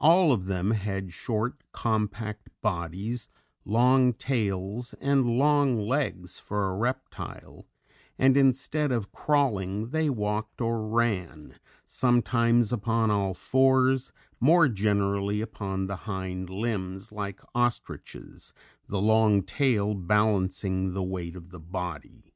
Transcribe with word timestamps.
All 0.00 0.32
of 0.32 0.46
them 0.46 0.72
had 0.72 1.12
short, 1.12 1.62
compact 1.70 2.48
bodies, 2.60 3.28
long 3.64 4.12
tails, 4.12 4.94
and 4.94 5.24
long 5.38 5.76
legs 5.78 6.40
for 6.40 6.66
a 6.66 6.74
reptile, 6.76 7.64
and 8.18 8.36
instead 8.36 8.90
of 8.90 9.12
crawling, 9.12 9.90
they 9.90 10.10
walked 10.10 10.60
or 10.60 10.84
ran, 10.84 11.54
sometimes 11.86 12.72
upon 12.72 13.12
all 13.12 13.32
fours, 13.32 14.12
more 14.40 14.66
generally 14.66 15.40
upon 15.40 15.86
the 15.86 15.98
hind 16.10 16.50
limbs, 16.50 17.12
like 17.12 17.40
ostriches, 17.54 18.52
the 18.88 19.00
long 19.00 19.44
tail 19.44 19.94
balancing 19.94 20.94
the 20.94 21.04
weight 21.04 21.36
of 21.36 21.50
the 21.50 21.60
body. 21.60 22.34